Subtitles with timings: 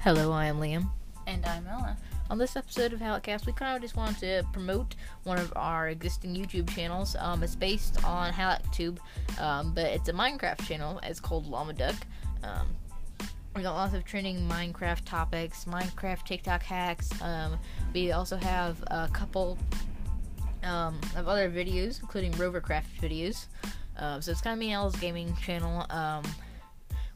[0.00, 0.88] Hello, I am Liam.
[1.26, 1.96] And I'm Ella.
[2.30, 4.94] On this episode of HallackCast, we kind of just wanted to promote
[5.24, 7.16] one of our existing YouTube channels.
[7.18, 8.98] Um, it's based on HallackTube,
[9.40, 11.00] um, but it's a Minecraft channel.
[11.02, 11.96] It's called Llama Duck.
[12.44, 12.68] Um,
[13.56, 17.10] we got lots of trending Minecraft topics, Minecraft TikTok hacks.
[17.20, 17.58] Um,
[17.92, 19.58] we also have a couple
[20.62, 23.46] um, of other videos, including Rovercraft videos.
[23.98, 25.84] Uh, so it's kind of me and Ella's gaming channel.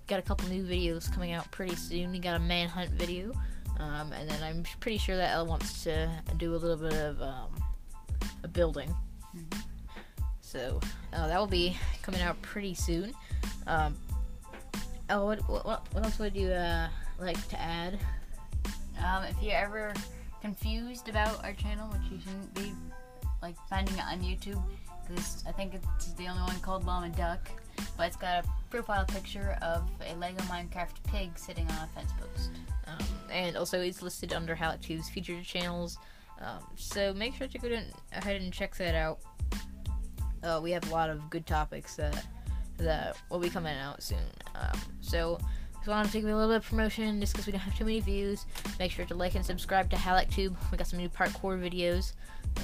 [0.08, 2.10] Got a couple new videos coming out pretty soon.
[2.10, 3.32] We got a manhunt video,
[3.78, 7.22] um, and then I'm pretty sure that Ella wants to do a little bit of
[7.22, 7.62] um,
[8.42, 8.94] a building.
[9.34, 9.60] Mm-hmm.
[10.40, 10.80] So
[11.14, 13.14] uh, that will be coming out pretty soon.
[13.66, 13.96] Um,
[15.08, 17.98] oh, what, what what else would you uh, like to add?
[19.02, 19.94] Um, if you're ever
[20.42, 22.74] confused about our channel, which you shouldn't be,
[23.40, 24.62] like finding it on YouTube,
[25.08, 27.48] because I think it's the only one called Llama Duck,
[27.96, 32.10] but it's got a profile picture of a Lego Minecraft pig sitting on a fence
[32.18, 32.50] post.
[32.86, 35.98] Um, and also, it's listed under HallackTube's featured channels.
[36.40, 37.68] Um, so make sure to go
[38.12, 39.20] ahead and check that out.
[40.42, 42.26] Uh, we have a lot of good topics that
[42.78, 44.18] that will be coming out soon.
[44.54, 45.38] Um, so
[45.76, 47.84] just wanted to take a little bit of promotion just because we don't have too
[47.84, 48.46] many views.
[48.78, 50.54] Make sure to like and subscribe to HallackTube.
[50.70, 52.12] We got some new parkour videos,
[52.58, 52.60] uh,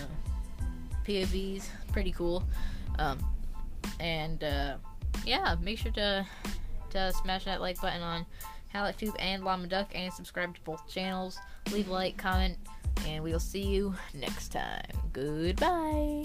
[1.06, 2.45] POVs, pretty cool.
[2.98, 3.19] Um,
[4.00, 4.77] and uh,
[5.24, 6.27] yeah, make sure to
[6.91, 8.27] to smash that like button on
[8.74, 11.38] HallackTube and Llama Duck and subscribe to both channels.
[11.72, 12.56] Leave a like, comment,
[13.06, 14.83] and we'll see you next time.
[15.12, 16.24] Goodbye.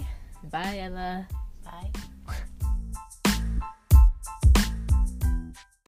[0.50, 1.26] Bye, Ella.
[1.64, 1.90] Bye.